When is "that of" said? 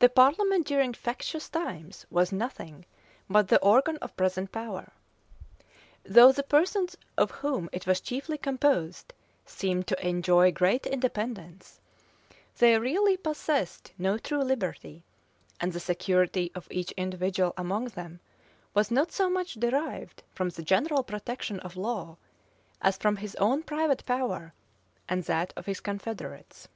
25.24-25.64